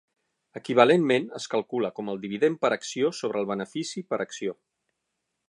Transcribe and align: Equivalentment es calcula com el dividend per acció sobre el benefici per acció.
Equivalentment 0.59 1.27
es 1.39 1.45
calcula 1.51 1.91
com 1.99 2.09
el 2.15 2.23
dividend 2.23 2.59
per 2.65 2.73
acció 2.79 3.13
sobre 3.19 3.41
el 3.45 3.51
benefici 3.53 4.05
per 4.11 4.21
acció. 4.27 4.59